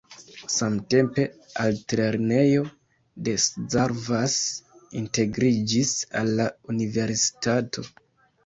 [0.51, 1.25] Samtempe
[1.63, 2.63] altlernejo
[3.27, 4.39] de Szarvas
[5.03, 5.93] integriĝis
[6.23, 7.89] al la universitato.